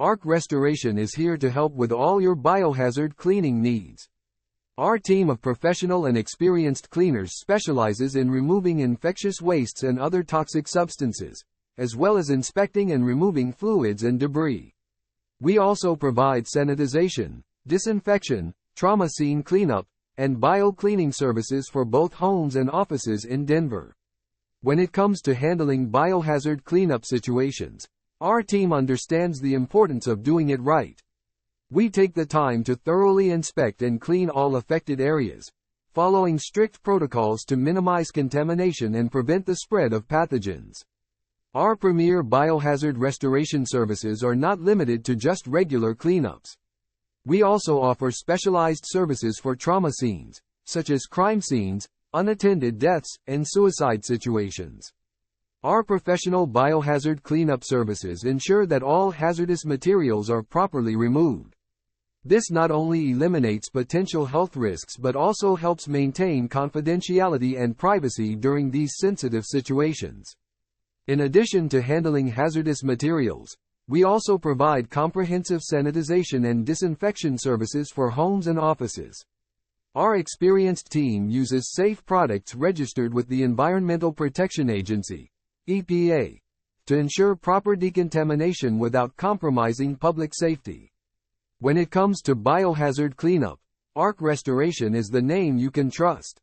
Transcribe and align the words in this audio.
ARC 0.00 0.26
Restoration 0.26 0.98
is 0.98 1.14
here 1.14 1.36
to 1.36 1.48
help 1.48 1.72
with 1.72 1.92
all 1.92 2.20
your 2.20 2.34
biohazard 2.34 3.14
cleaning 3.14 3.62
needs. 3.62 4.08
Our 4.76 4.98
team 4.98 5.30
of 5.30 5.40
professional 5.40 6.06
and 6.06 6.18
experienced 6.18 6.90
cleaners 6.90 7.38
specializes 7.38 8.16
in 8.16 8.28
removing 8.28 8.80
infectious 8.80 9.40
wastes 9.40 9.84
and 9.84 10.00
other 10.00 10.24
toxic 10.24 10.66
substances, 10.66 11.44
as 11.78 11.94
well 11.94 12.16
as 12.16 12.30
inspecting 12.30 12.90
and 12.90 13.06
removing 13.06 13.52
fluids 13.52 14.02
and 14.02 14.18
debris. 14.18 14.74
We 15.40 15.58
also 15.58 15.94
provide 15.94 16.46
sanitization, 16.46 17.44
disinfection, 17.68 18.52
trauma 18.74 19.08
scene 19.08 19.44
cleanup, 19.44 19.86
and 20.16 20.40
bio-cleaning 20.40 21.12
services 21.12 21.68
for 21.70 21.84
both 21.84 22.14
homes 22.14 22.56
and 22.56 22.68
offices 22.68 23.26
in 23.26 23.44
Denver. 23.44 23.94
When 24.60 24.80
it 24.80 24.90
comes 24.90 25.20
to 25.20 25.36
handling 25.36 25.90
biohazard 25.90 26.64
cleanup 26.64 27.04
situations, 27.04 27.86
our 28.24 28.42
team 28.42 28.72
understands 28.72 29.38
the 29.38 29.52
importance 29.52 30.06
of 30.06 30.22
doing 30.22 30.48
it 30.48 30.62
right. 30.62 30.98
We 31.70 31.90
take 31.90 32.14
the 32.14 32.24
time 32.24 32.64
to 32.64 32.74
thoroughly 32.74 33.28
inspect 33.28 33.82
and 33.82 34.00
clean 34.00 34.30
all 34.30 34.56
affected 34.56 34.98
areas, 34.98 35.52
following 35.92 36.38
strict 36.38 36.82
protocols 36.82 37.44
to 37.44 37.58
minimize 37.58 38.10
contamination 38.10 38.94
and 38.94 39.12
prevent 39.12 39.44
the 39.44 39.56
spread 39.56 39.92
of 39.92 40.08
pathogens. 40.08 40.82
Our 41.52 41.76
premier 41.76 42.24
biohazard 42.24 42.94
restoration 42.96 43.66
services 43.66 44.24
are 44.24 44.34
not 44.34 44.58
limited 44.58 45.04
to 45.04 45.16
just 45.16 45.46
regular 45.46 45.94
cleanups. 45.94 46.54
We 47.26 47.42
also 47.42 47.78
offer 47.78 48.10
specialized 48.10 48.84
services 48.86 49.38
for 49.38 49.54
trauma 49.54 49.92
scenes, 49.92 50.40
such 50.64 50.88
as 50.88 51.04
crime 51.04 51.42
scenes, 51.42 51.86
unattended 52.14 52.78
deaths, 52.78 53.18
and 53.26 53.44
suicide 53.46 54.02
situations. 54.02 54.90
Our 55.64 55.82
professional 55.82 56.46
biohazard 56.46 57.22
cleanup 57.22 57.64
services 57.64 58.24
ensure 58.24 58.66
that 58.66 58.82
all 58.82 59.10
hazardous 59.10 59.64
materials 59.64 60.28
are 60.28 60.42
properly 60.42 60.94
removed. 60.94 61.56
This 62.22 62.50
not 62.50 62.70
only 62.70 63.12
eliminates 63.12 63.70
potential 63.70 64.26
health 64.26 64.56
risks 64.56 64.98
but 64.98 65.16
also 65.16 65.56
helps 65.56 65.88
maintain 65.88 66.50
confidentiality 66.50 67.58
and 67.58 67.78
privacy 67.78 68.36
during 68.36 68.70
these 68.70 68.96
sensitive 68.98 69.46
situations. 69.46 70.36
In 71.06 71.20
addition 71.20 71.70
to 71.70 71.80
handling 71.80 72.28
hazardous 72.28 72.84
materials, 72.84 73.56
we 73.88 74.04
also 74.04 74.36
provide 74.36 74.90
comprehensive 74.90 75.62
sanitization 75.62 76.50
and 76.50 76.66
disinfection 76.66 77.38
services 77.38 77.90
for 77.90 78.10
homes 78.10 78.48
and 78.48 78.58
offices. 78.58 79.24
Our 79.94 80.16
experienced 80.16 80.90
team 80.90 81.30
uses 81.30 81.72
safe 81.72 82.04
products 82.04 82.54
registered 82.54 83.14
with 83.14 83.28
the 83.28 83.42
Environmental 83.42 84.12
Protection 84.12 84.68
Agency, 84.68 85.30
EPA, 85.68 86.40
to 86.86 86.96
ensure 86.96 87.34
proper 87.34 87.74
decontamination 87.74 88.78
without 88.78 89.16
compromising 89.16 89.96
public 89.96 90.32
safety. 90.34 90.92
When 91.60 91.78
it 91.78 91.90
comes 91.90 92.20
to 92.22 92.36
biohazard 92.36 93.16
cleanup, 93.16 93.58
ARC 93.96 94.20
Restoration 94.20 94.94
is 94.94 95.08
the 95.08 95.22
name 95.22 95.56
you 95.56 95.70
can 95.70 95.90
trust. 95.90 96.40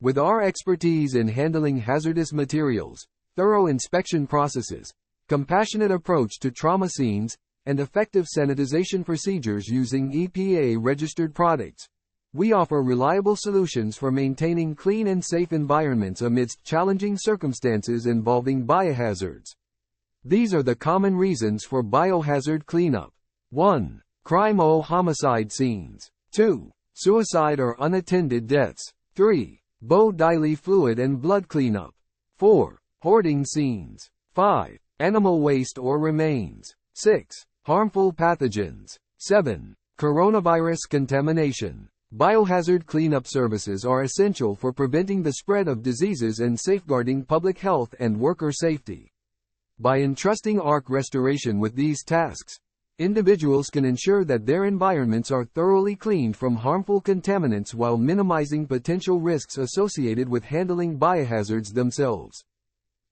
With 0.00 0.16
our 0.16 0.40
expertise 0.40 1.14
in 1.14 1.28
handling 1.28 1.78
hazardous 1.78 2.32
materials, 2.32 3.06
thorough 3.34 3.66
inspection 3.66 4.26
processes, 4.26 4.90
compassionate 5.28 5.90
approach 5.90 6.38
to 6.40 6.50
trauma 6.50 6.88
scenes, 6.88 7.36
and 7.66 7.80
effective 7.80 8.26
sanitization 8.26 9.04
procedures 9.04 9.68
using 9.68 10.12
EPA 10.12 10.78
registered 10.80 11.34
products, 11.34 11.86
we 12.36 12.52
offer 12.52 12.82
reliable 12.82 13.34
solutions 13.34 13.96
for 13.96 14.12
maintaining 14.12 14.74
clean 14.74 15.06
and 15.06 15.24
safe 15.24 15.54
environments 15.54 16.20
amidst 16.20 16.62
challenging 16.62 17.16
circumstances 17.18 18.04
involving 18.04 18.66
biohazards. 18.66 19.54
These 20.22 20.52
are 20.52 20.62
the 20.62 20.74
common 20.74 21.16
reasons 21.16 21.64
for 21.64 21.82
biohazard 21.82 22.66
cleanup. 22.66 23.10
1. 23.50 24.02
Crime 24.22 24.60
or 24.60 24.82
homicide 24.82 25.50
scenes. 25.50 26.10
2. 26.32 26.70
Suicide 26.92 27.58
or 27.58 27.74
unattended 27.80 28.46
deaths. 28.46 28.92
3. 29.14 29.58
Bodily 29.80 30.54
fluid 30.54 30.98
and 30.98 31.22
blood 31.22 31.48
cleanup. 31.48 31.94
4. 32.36 32.78
Hoarding 33.00 33.46
scenes. 33.46 34.10
5. 34.34 34.78
Animal 34.98 35.40
waste 35.40 35.78
or 35.78 35.98
remains. 35.98 36.74
6. 36.92 37.46
Harmful 37.64 38.12
pathogens. 38.12 38.98
7. 39.16 39.74
Coronavirus 39.98 40.80
contamination. 40.90 41.88
Biohazard 42.14 42.86
cleanup 42.86 43.26
services 43.26 43.84
are 43.84 44.02
essential 44.02 44.54
for 44.54 44.72
preventing 44.72 45.24
the 45.24 45.32
spread 45.32 45.66
of 45.66 45.82
diseases 45.82 46.38
and 46.38 46.58
safeguarding 46.58 47.24
public 47.24 47.58
health 47.58 47.96
and 47.98 48.20
worker 48.20 48.52
safety. 48.52 49.10
By 49.80 50.02
entrusting 50.02 50.60
ARC 50.60 50.88
restoration 50.88 51.58
with 51.58 51.74
these 51.74 52.04
tasks, 52.04 52.60
individuals 53.00 53.70
can 53.70 53.84
ensure 53.84 54.24
that 54.24 54.46
their 54.46 54.66
environments 54.66 55.32
are 55.32 55.44
thoroughly 55.44 55.96
cleaned 55.96 56.36
from 56.36 56.54
harmful 56.54 57.02
contaminants 57.02 57.74
while 57.74 57.98
minimizing 57.98 58.68
potential 58.68 59.20
risks 59.20 59.58
associated 59.58 60.28
with 60.28 60.44
handling 60.44 61.00
biohazards 61.00 61.74
themselves. 61.74 62.40